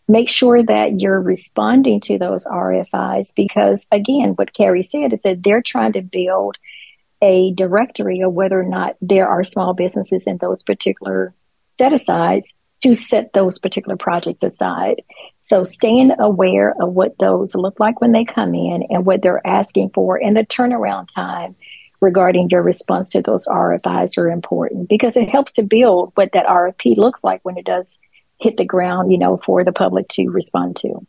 [0.09, 5.43] Make sure that you're responding to those RFIs because, again, what Carrie said is that
[5.45, 6.57] they're trying to build
[7.23, 11.33] a directory of whether or not there are small businesses in those particular
[11.69, 15.03] set asides to set those particular projects aside.
[15.41, 19.47] So staying aware of what those look like when they come in and what they're
[19.47, 21.55] asking for and the turnaround time
[22.01, 26.47] regarding your response to those RFIs are important because it helps to build what that
[26.47, 27.99] RFP looks like when it does
[28.41, 31.07] hit the ground, you know, for the public to respond to.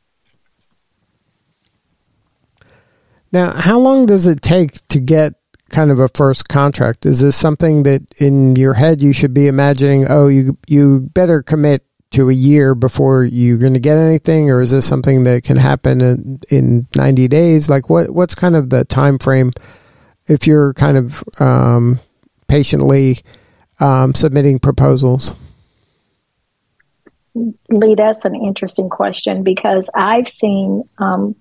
[3.31, 5.33] Now, how long does it take to get
[5.73, 7.05] kind of a first contract?
[7.05, 10.05] Is this something that in your head you should be imagining?
[10.07, 14.61] Oh, you you better commit to a year before you're going to get anything, or
[14.61, 17.69] is this something that can happen in, in 90 days?
[17.69, 19.51] Like, what what's kind of the time frame
[20.27, 21.99] if you're kind of um,
[22.47, 23.17] patiently
[23.79, 25.35] um, submitting proposals?
[27.35, 31.35] Lee, that's an interesting question because I've seen um,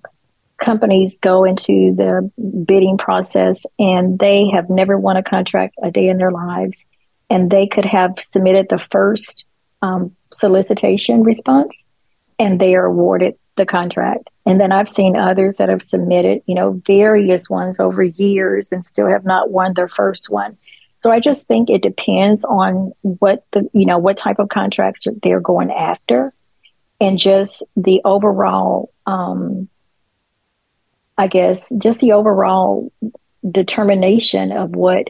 [0.57, 2.31] companies go into the
[2.65, 6.85] bidding process and they have never won a contract a day in their lives.
[7.29, 9.45] And they could have submitted the first
[9.81, 11.85] um, solicitation response
[12.39, 14.29] and they are awarded the contract.
[14.45, 18.83] And then I've seen others that have submitted, you know, various ones over years and
[18.83, 20.57] still have not won their first one.
[20.97, 25.05] So I just think it depends on what the, you know, what type of contracts
[25.21, 26.33] they're going after
[26.99, 29.67] and just the overall, um,
[31.17, 32.91] I guess, just the overall
[33.49, 35.09] determination of what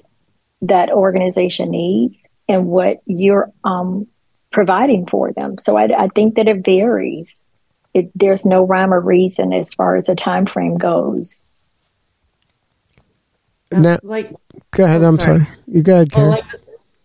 [0.62, 4.08] that organization needs and what you're um,
[4.52, 5.58] providing for them.
[5.58, 7.42] So I, I think that it varies
[7.94, 11.42] it, there's no rhyme or reason as far as the time frame goes.
[13.72, 14.32] Now, like,
[14.72, 15.04] go ahead.
[15.04, 15.40] Oh, I'm sorry.
[15.40, 15.58] sorry.
[15.68, 16.30] You go ahead, Carrie.
[16.30, 16.63] Well, like,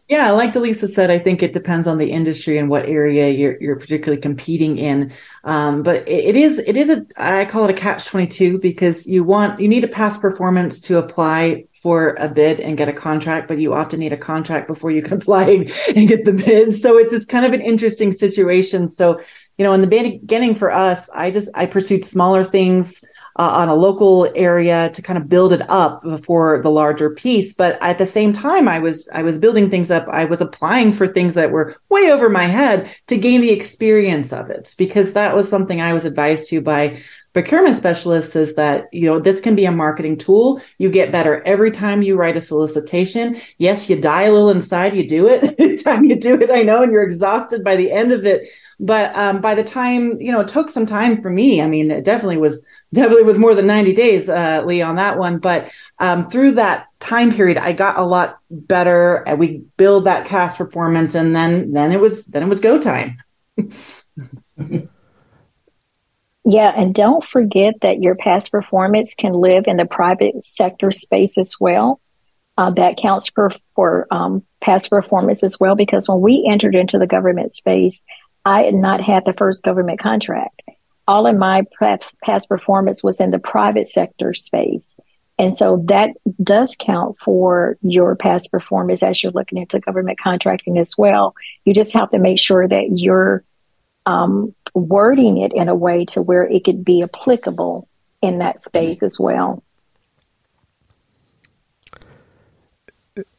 [0.09, 3.61] yeah, like DeLisa said, I think it depends on the industry and what area you're
[3.61, 5.13] you're particularly competing in.
[5.45, 8.59] Um, but it, it is it is a I call it a catch twenty two
[8.59, 12.89] because you want you need a past performance to apply for a bid and get
[12.89, 16.33] a contract, but you often need a contract before you can apply and get the
[16.33, 16.73] bid.
[16.73, 18.89] So it's just kind of an interesting situation.
[18.89, 19.21] So
[19.59, 23.05] you know, in the beginning for us, I just I pursued smaller things
[23.39, 27.55] uh, on a local area to kind of build it up before the larger piece.
[27.55, 30.09] But at the same time, I was I was building things up.
[30.09, 34.33] I was applying for things that were way over my head to gain the experience
[34.33, 36.99] of it because that was something I was advised to by
[37.33, 41.43] procurement specialists is that you know this can be a marketing tool you get better
[41.45, 45.45] every time you write a solicitation yes you die a little inside you do it
[45.59, 48.49] every time you do it i know and you're exhausted by the end of it
[48.81, 51.61] but um, by the time, you know, it took some time for me.
[51.61, 55.19] I mean, it definitely was definitely was more than 90 days, uh, Lee, on that
[55.19, 55.39] one.
[55.39, 59.17] But um, through that time period, I got a lot better.
[59.17, 62.79] And we build that past performance, and then then it was then it was go
[62.79, 63.19] time.
[66.51, 71.37] Yeah, and don't forget that your past performance can live in the private sector space
[71.37, 72.01] as well.
[72.57, 76.99] Uh, that counts for for um, past performance as well, because when we entered into
[76.99, 78.03] the government space,
[78.47, 80.63] I had not had the first government contract.
[81.09, 81.65] All of my
[82.23, 84.95] past performance was in the private sector space.
[85.39, 86.11] And so that
[86.43, 91.35] does count for your past performance as you're looking into government contracting as well.
[91.65, 93.45] You just have to make sure that you're
[94.05, 97.89] um, wording it in a way to where it could be applicable
[98.21, 99.63] in that space as well.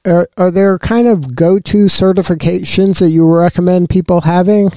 [0.06, 4.72] Are, are there kind of go to certifications that you recommend people having?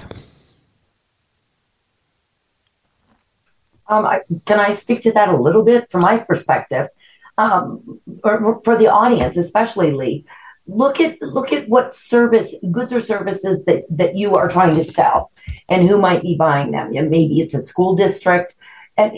[3.92, 6.88] Um, I, can I speak to that a little bit from my perspective,
[7.36, 10.24] um, or for the audience, especially Lee?
[10.66, 14.84] Look at look at what service, goods or services that that you are trying to
[14.84, 15.30] sell,
[15.68, 16.92] and who might be buying them.
[16.92, 18.54] Maybe it's a school district,
[18.96, 19.12] and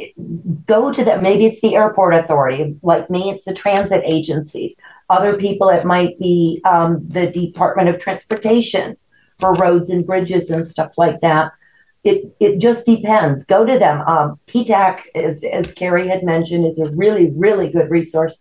[0.66, 1.22] go to them.
[1.22, 2.76] Maybe it's the airport authority.
[2.82, 4.74] Like me, it's the transit agencies.
[5.08, 8.96] Other people, it might be um, the Department of Transportation
[9.38, 11.52] for roads and bridges and stuff like that
[12.04, 13.44] it it just depends.
[13.44, 14.02] Go to them.
[14.02, 18.38] Um, PTAC, as as Carrie had mentioned, is a really really good resource.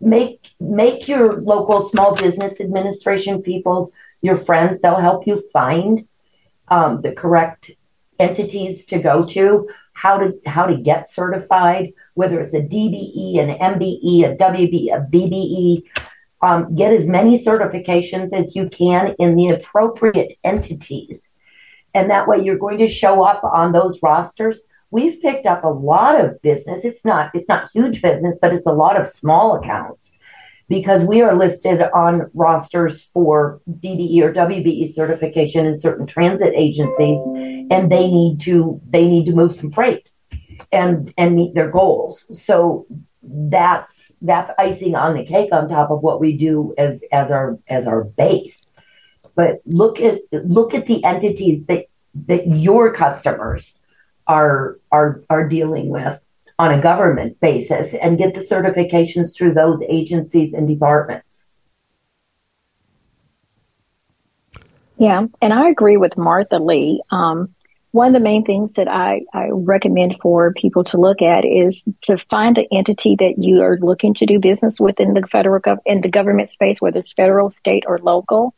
[0.00, 4.80] Make make your local small business administration people your friends.
[4.80, 6.06] They'll help you find
[6.68, 7.70] um, the correct
[8.18, 9.68] entities to go to.
[9.94, 15.06] How to how to get certified, whether it's a DBE, an MBE, a WB, a
[15.10, 15.84] VBE.
[16.42, 21.31] Um, get as many certifications as you can in the appropriate entities
[21.94, 24.60] and that way you're going to show up on those rosters.
[24.90, 26.84] We've picked up a lot of business.
[26.84, 30.12] It's not it's not huge business but it's a lot of small accounts
[30.68, 37.20] because we are listed on rosters for DBE or WBE certification in certain transit agencies
[37.70, 40.10] and they need to they need to move some freight
[40.70, 42.26] and and meet their goals.
[42.32, 42.86] So
[43.22, 47.58] that's that's icing on the cake on top of what we do as as our
[47.68, 48.66] as our base
[49.34, 51.86] but look at look at the entities that
[52.26, 53.78] that your customers
[54.26, 56.20] are are are dealing with
[56.58, 61.44] on a government basis and get the certifications through those agencies and departments.
[64.98, 67.02] Yeah, and I agree with Martha Lee.
[67.10, 67.54] Um,
[67.90, 71.88] one of the main things that I, I recommend for people to look at is
[72.02, 75.60] to find the entity that you are looking to do business with in the federal
[75.60, 78.54] gov- in the government space, whether it's federal, state, or local,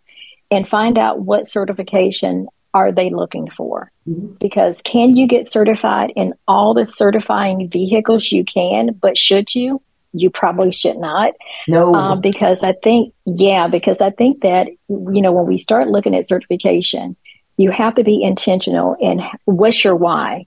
[0.50, 3.90] and find out what certification are they looking for?
[4.08, 4.34] Mm-hmm.
[4.40, 9.80] Because can you get certified in all the certifying vehicles you can, but should you?
[10.12, 11.34] You probably should not.
[11.66, 11.94] No.
[11.94, 16.14] Um, because I think, yeah, because I think that, you know, when we start looking
[16.14, 17.16] at certification,
[17.56, 20.46] you have to be intentional in what's your why?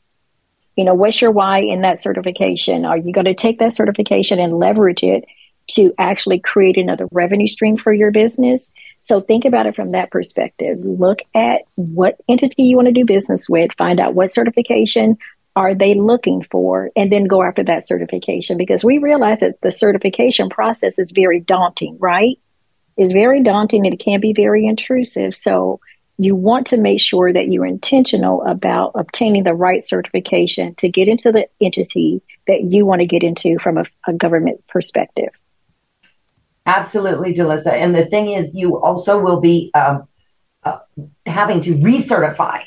[0.75, 2.85] You know, what's your why in that certification?
[2.85, 5.25] Are you going to take that certification and leverage it
[5.67, 8.71] to actually create another revenue stream for your business.
[8.99, 10.79] So think about it from that perspective.
[10.79, 15.17] Look at what entity you want to do business with, find out what certification
[15.55, 19.71] are they looking for, and then go after that certification because we realize that the
[19.71, 22.39] certification process is very daunting, right?
[22.95, 25.35] It's very daunting and it can be very intrusive.
[25.35, 25.79] So
[26.17, 31.07] you want to make sure that you're intentional about obtaining the right certification to get
[31.07, 35.29] into the entity that you want to get into from a, a government perspective.
[36.67, 37.71] Absolutely, Delissa.
[37.71, 40.07] And the thing is, you also will be um,
[40.63, 40.79] uh,
[41.25, 42.61] having to recertify,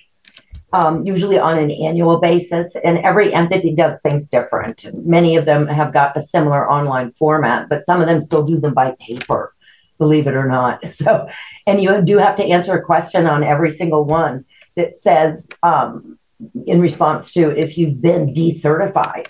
[0.72, 2.74] um, usually on an annual basis.
[2.82, 4.86] And every entity does things different.
[5.06, 8.58] Many of them have got a similar online format, but some of them still do
[8.58, 9.54] them by paper
[10.00, 10.80] believe it or not.
[10.90, 11.28] So,
[11.66, 14.44] and you do have to answer a question on every single one
[14.76, 16.18] that says, um,
[16.66, 19.28] in response to if you've been decertified.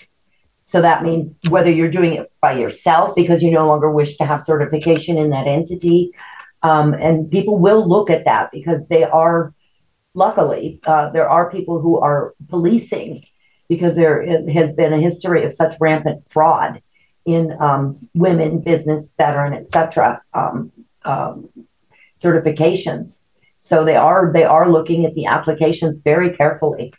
[0.71, 4.25] So that means whether you're doing it by yourself because you no longer wish to
[4.25, 6.11] have certification in that entity.
[6.63, 9.53] Um, and people will look at that because they are,
[10.13, 13.25] luckily, uh, there are people who are policing
[13.67, 16.81] because there has been a history of such rampant fraud
[17.25, 20.21] in um, women, business, veteran, etc.
[20.33, 20.71] Um,
[21.03, 21.49] um,
[22.15, 23.17] certifications.
[23.57, 26.93] So they are they are looking at the applications very carefully.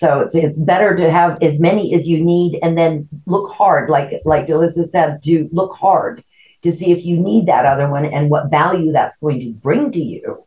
[0.00, 3.90] So it's, it's better to have as many as you need and then look hard,
[3.90, 6.24] like like DeLisa said, to look hard
[6.62, 9.92] to see if you need that other one and what value that's going to bring
[9.92, 10.42] to you.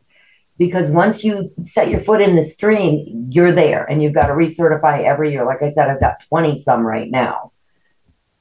[0.58, 4.34] Because once you set your foot in the stream, you're there and you've got to
[4.34, 5.45] recertify every year.
[5.45, 7.51] Like I said, I've got 20 some right now.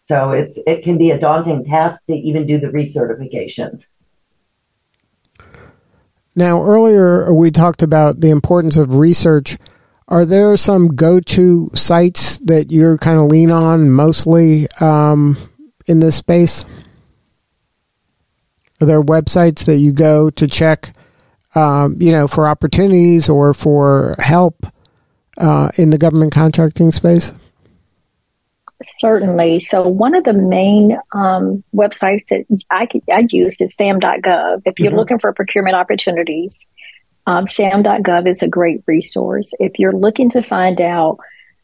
[0.09, 3.85] So it's it can be a daunting task to even do the recertifications.
[6.35, 9.59] Now, earlier we talked about the importance of research.
[10.13, 15.39] Are there some go-to sites that you're kind of lean on mostly um,
[15.87, 16.67] in this space?
[18.79, 20.95] Are there websites that you go to check,
[21.55, 24.67] um, you know, for opportunities or for help
[25.39, 27.33] uh, in the government contracting space?
[28.83, 29.61] Certainly.
[29.61, 34.61] So one of the main um, websites that I, I use is sam.gov.
[34.67, 34.99] If you're mm-hmm.
[34.99, 36.67] looking for procurement opportunities,
[37.27, 39.53] um, sam.gov is a great resource.
[39.59, 41.19] If you're looking to find out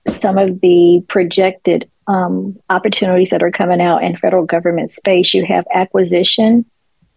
[0.07, 5.45] some of the projected um, opportunities that are coming out in federal government space, you
[5.45, 6.65] have acquisition.gov.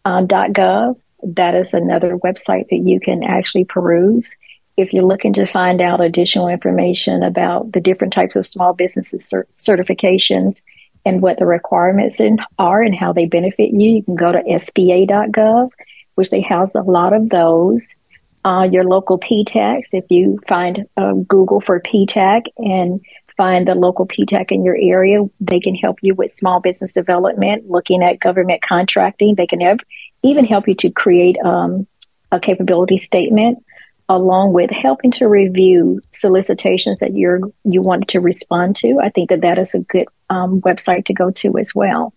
[0.06, 4.36] Um, that is another website that you can actually peruse
[4.78, 9.30] if you're looking to find out additional information about the different types of small businesses
[9.32, 10.64] cert- certifications
[11.06, 14.42] and what the requirements in, are and how they benefit you, you can go to
[14.42, 15.70] SBA.gov,
[16.16, 17.96] which they house a lot of those.
[18.44, 23.00] Uh, your local PTACs, if you find uh, Google for PTAC and
[23.38, 27.70] find the local PTAC in your area, they can help you with small business development,
[27.70, 29.36] looking at government contracting.
[29.36, 29.78] They can have,
[30.24, 31.86] even help you to create um,
[32.32, 33.64] a capability statement
[34.10, 39.00] along with helping to review solicitations that you're you want to respond to.
[39.02, 42.14] I think that that is a good um, website to go to as well.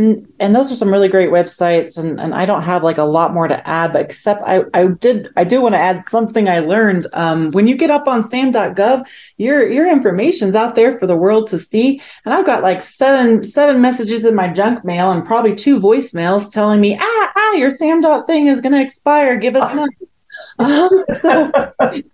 [0.00, 3.04] And, and those are some really great websites and, and I don't have like a
[3.04, 6.48] lot more to add, but except I, I did I do want to add something
[6.48, 7.06] I learned.
[7.12, 11.48] Um, when you get up on sam.gov, your your information's out there for the world
[11.48, 12.00] to see.
[12.24, 16.50] And I've got like seven seven messages in my junk mail and probably two voicemails
[16.50, 19.36] telling me, ah, ah, your sam dot thing is gonna expire.
[19.36, 19.92] Give us money.
[20.58, 21.50] Um, so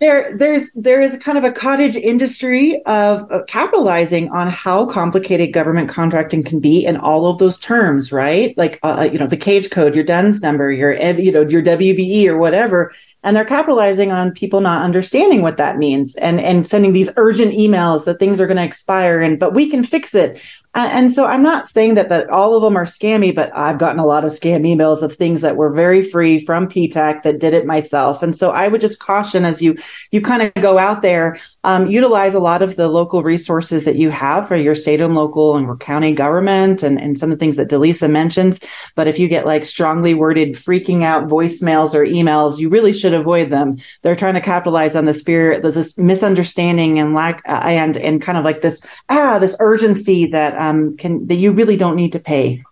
[0.01, 5.89] there, there's there is kind of a cottage industry of, capitalizing on how complicated government
[5.89, 8.57] contracting can be in all of those terms, right?
[8.57, 11.62] Like uh, uh you know the cage code, your DUNS number, your you know your
[11.62, 12.93] WBE or whatever,
[13.23, 17.53] and they're capitalizing on people not understanding what that means and and sending these urgent
[17.53, 20.41] emails that things are going to expire and but we can fix it
[20.77, 23.99] and so I'm not saying that that all of them are scammy, but I've gotten
[23.99, 27.55] a lot of scam emails of things that were very free from PTAC that did
[27.55, 28.23] it myself.
[28.23, 29.79] And so I would just caution as you
[30.11, 33.97] you kind of go out there, um, utilize a lot of the local resources that
[33.97, 37.41] you have for your state and local and county government and, and some of the
[37.43, 38.61] things that DeLisa mentions.
[38.95, 43.14] But if you get like strongly worded freaking out voicemails or emails, you really should
[43.14, 43.79] avoid them.
[44.03, 48.39] They're trying to capitalize on the spirit, this misunderstanding and lack uh, and and kind
[48.39, 52.21] of like this ah this urgency that um, can that you really don't need to
[52.21, 52.62] pay.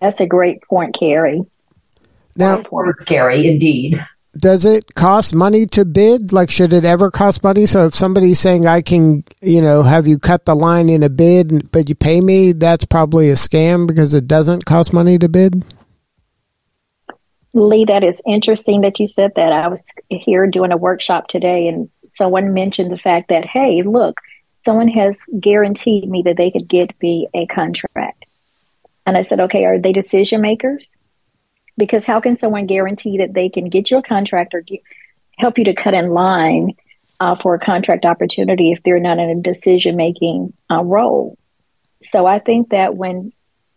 [0.00, 1.44] That's a great point, Carrie.
[2.34, 4.04] Now, words, Carrie, indeed.
[4.38, 6.32] Does it cost money to bid?
[6.32, 7.66] Like, should it ever cost money?
[7.66, 11.08] So, if somebody's saying, "I can," you know, have you cut the line in a
[11.08, 15.28] bid, but you pay me, that's probably a scam because it doesn't cost money to
[15.28, 15.64] bid.
[17.52, 19.52] Lee, that is interesting that you said that.
[19.52, 24.20] I was here doing a workshop today, and someone mentioned the fact that, hey, look,
[24.64, 28.24] someone has guaranteed me that they could get me a contract.
[29.06, 30.96] And I said, okay, are they decision makers?
[31.80, 34.80] Because how can someone guarantee that they can get you a contract or get,
[35.38, 36.74] help you to cut in line
[37.18, 41.38] uh, for a contract opportunity if they're not in a decision making uh, role?
[42.02, 43.32] So I think that when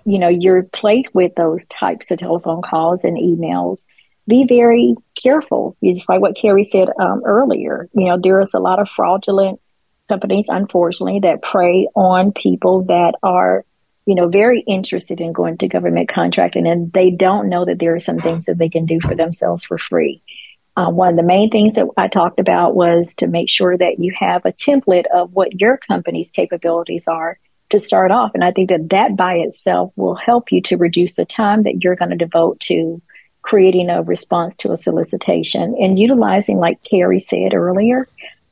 [0.06, 3.86] you know you're played with those types of telephone calls and emails,
[4.28, 5.78] be very careful.
[5.82, 9.62] Just like what Carrie said um, earlier, you know there is a lot of fraudulent
[10.10, 13.64] companies, unfortunately, that prey on people that are
[14.06, 17.96] you know, very interested in going to government contracting and they don't know that there
[17.96, 20.22] are some things that they can do for themselves for free.
[20.76, 24.00] Uh, one of the main things that I talked about was to make sure that
[24.00, 27.38] you have a template of what your company's capabilities are
[27.70, 28.32] to start off.
[28.34, 31.84] And I think that that by itself will help you to reduce the time that
[31.84, 33.02] you're going to devote to
[33.44, 38.08] creating a response to a solicitation and utilizing, like Carrie said earlier,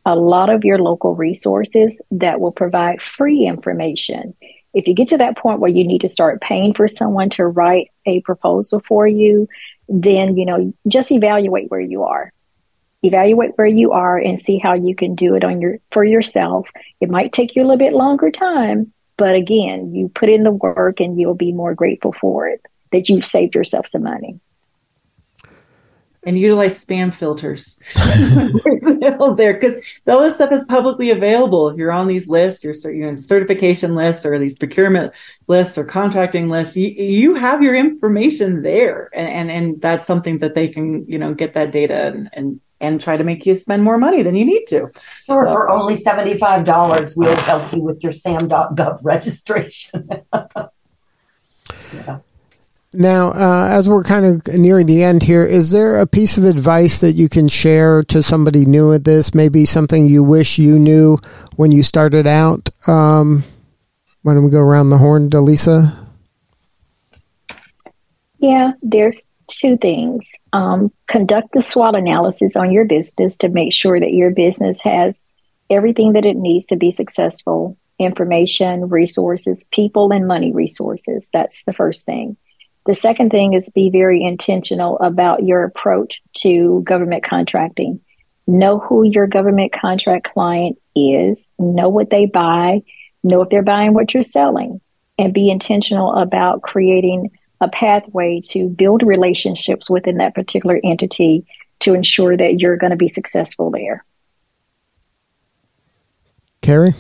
[0.06, 4.36] a lot of your local resources that will provide free information
[4.74, 7.46] if you get to that point where you need to start paying for someone to
[7.46, 9.48] write a proposal for you,
[9.90, 12.32] then, you know, just evaluate where you are.
[13.04, 16.70] Evaluate where you are and see how you can do it on your for yourself.
[17.00, 20.52] It might take you a little bit longer time, but again, you put in the
[20.52, 22.62] work and you'll be more grateful for it
[22.92, 24.40] that you've saved yourself some money
[26.24, 27.80] and utilize spam filters
[29.38, 31.70] there because the other stuff is publicly available.
[31.70, 35.14] If you're on these lists, your you know, certification lists or these procurement
[35.48, 40.38] lists or contracting lists, you, you have your information there, and, and and that's something
[40.40, 43.56] that they can you know get that data and, and and try to make you
[43.56, 44.90] spend more money than you need to.
[45.28, 50.10] Sure, so, for only $75, we'll help you with your SAM.gov registration.
[51.94, 52.20] yeah.
[52.94, 56.44] Now, uh, as we're kind of nearing the end here, is there a piece of
[56.44, 59.34] advice that you can share to somebody new at this?
[59.34, 61.18] Maybe something you wish you knew
[61.56, 62.70] when you started out?
[62.88, 63.46] Um,
[64.24, 65.98] why don't we go around the horn, DeLisa?
[68.40, 70.30] Yeah, there's two things.
[70.52, 75.24] Um, conduct the SWOT analysis on your business to make sure that your business has
[75.70, 81.30] everything that it needs to be successful information, resources, people, and money resources.
[81.32, 82.36] That's the first thing.
[82.86, 88.02] The second thing is be very intentional about your approach to government contracting.
[88.48, 92.82] Know who your government contract client is, know what they buy,
[93.24, 94.82] know if they're buying what you're selling,
[95.18, 97.30] and be intentional about creating
[97.62, 101.46] a pathway to build relationships within that particular entity
[101.82, 104.04] to ensure that you're going to be successful there.
[106.62, 106.94] Carrie?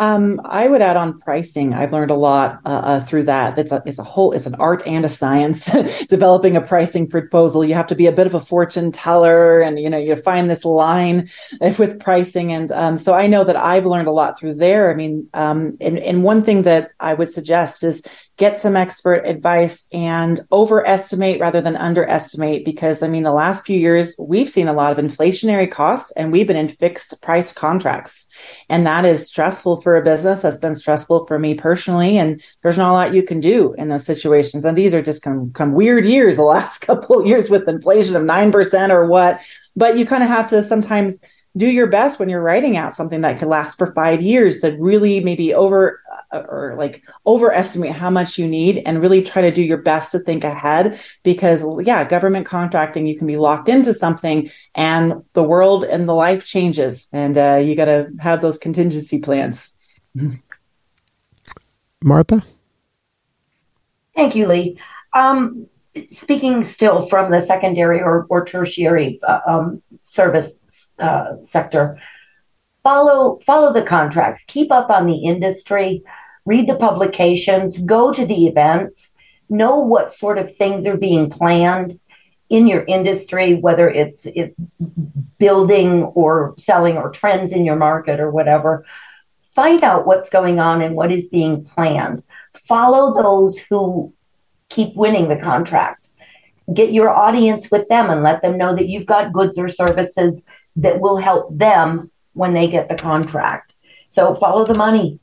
[0.00, 1.72] Um, I would add on pricing.
[1.72, 3.56] I've learned a lot uh, uh, through that.
[3.56, 5.70] It's a it's a whole it's an art and a science.
[6.08, 9.78] developing a pricing proposal, you have to be a bit of a fortune teller, and
[9.78, 11.30] you know you find this line
[11.78, 12.52] with pricing.
[12.52, 14.90] And um, so I know that I've learned a lot through there.
[14.90, 18.02] I mean, um, and and one thing that I would suggest is
[18.36, 23.78] get some expert advice and overestimate rather than underestimate because i mean the last few
[23.78, 28.26] years we've seen a lot of inflationary costs and we've been in fixed price contracts.
[28.68, 30.42] And that is stressful for a business.
[30.42, 32.18] That's been stressful for me personally.
[32.18, 34.64] And there's not a lot you can do in those situations.
[34.64, 38.22] And these are just come, come weird years the last couple years with inflation of
[38.22, 39.40] 9% or what.
[39.76, 41.20] But you kind of have to sometimes
[41.56, 44.78] do your best when you're writing out something that could last for five years that
[44.78, 46.02] really maybe over
[46.48, 50.18] or like overestimate how much you need and really try to do your best to
[50.18, 55.84] think ahead because yeah government contracting you can be locked into something and the world
[55.84, 59.70] and the life changes and uh, you got to have those contingency plans
[62.02, 62.42] martha
[64.14, 64.78] thank you lee
[65.14, 65.68] um,
[66.08, 70.56] speaking still from the secondary or, or tertiary uh, um, service
[70.98, 72.00] uh, sector.
[72.82, 74.44] Follow follow the contracts.
[74.46, 76.02] Keep up on the industry.
[76.44, 77.78] Read the publications.
[77.78, 79.10] Go to the events.
[79.48, 81.98] Know what sort of things are being planned
[82.50, 84.60] in your industry, whether it's it's
[85.38, 88.84] building or selling or trends in your market or whatever.
[89.54, 92.22] Find out what's going on and what is being planned.
[92.68, 94.12] Follow those who
[94.68, 96.10] keep winning the contracts.
[96.72, 100.42] Get your audience with them and let them know that you've got goods or services
[100.76, 103.74] that will help them when they get the contract.
[104.08, 105.20] So follow the money.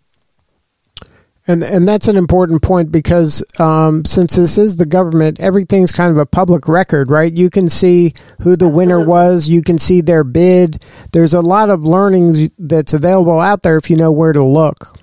[1.48, 6.12] And and that's an important point because um, since this is the government, everything's kind
[6.12, 7.34] of a public record, right?
[7.34, 9.48] You can see who the winner was.
[9.48, 10.84] You can see their bid.
[11.14, 14.96] There's a lot of learning that's available out there if you know where to look.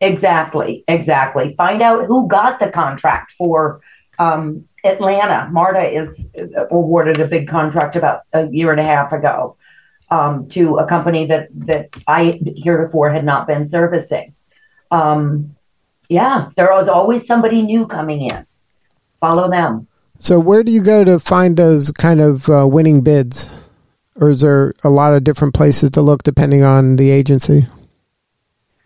[0.00, 1.54] Exactly, exactly.
[1.54, 3.80] Find out who got the contract for
[4.18, 5.48] um, Atlanta.
[5.52, 6.28] MARTA is
[6.72, 9.56] awarded a big contract about a year and a half ago.
[10.12, 14.34] Um, to a company that that I heretofore had not been servicing.
[14.90, 15.56] Um,
[16.10, 18.46] yeah, there was always somebody new coming in.
[19.20, 19.88] Follow them.
[20.18, 23.50] So, where do you go to find those kind of uh, winning bids?
[24.16, 27.66] Or is there a lot of different places to look depending on the agency?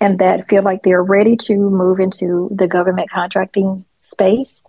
[0.00, 4.62] and that feel like they're ready to move into the government contracting space.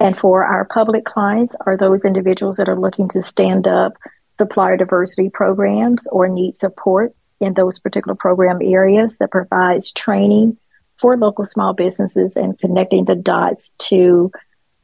[0.00, 3.92] And for our public clients are those individuals that are looking to stand up
[4.30, 10.56] supplier diversity programs or need support in those particular program areas that provides training
[10.98, 14.30] for local small businesses and connecting the dots to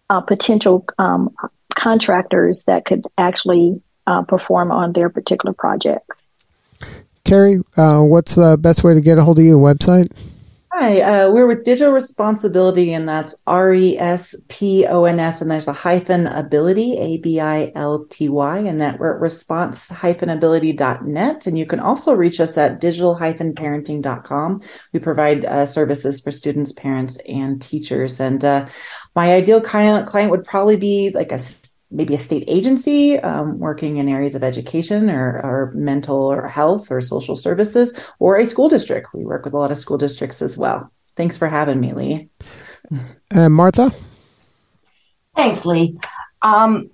[0.09, 1.35] uh, potential um,
[1.75, 6.23] contractors that could actually uh, perform on their particular projects.
[7.25, 9.59] Carrie, uh, what's the best way to get a hold of you?
[9.59, 10.11] Website?
[10.79, 15.41] Hi, uh, we're with Digital Responsibility, and that's R E S P O N S,
[15.41, 19.21] and there's a hyphen ability, A B I L T Y, and that we're at
[19.23, 19.89] response
[20.31, 21.47] ability.net.
[21.47, 23.15] And you can also reach us at digital
[23.57, 24.61] parenting.com.
[24.93, 28.21] We provide uh, services for students, parents, and teachers.
[28.21, 28.67] And uh,
[29.15, 31.39] my ideal client, client would probably be like a
[31.91, 36.91] maybe a state agency um, working in areas of education or, or mental or health
[36.91, 39.09] or social services, or a school district.
[39.15, 40.91] We work with a lot of school districts as well.
[41.17, 42.29] Thanks for having me, Lee.
[43.35, 43.93] Uh, Martha?
[45.35, 45.99] Thanks, Lee.
[46.43, 46.91] Um,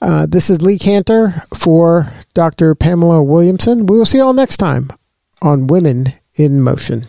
[0.00, 2.74] Uh, this is Lee Cantor for Dr.
[2.74, 3.86] Pamela Williamson.
[3.86, 4.90] We will see you all next time
[5.40, 7.06] on Women in Motion.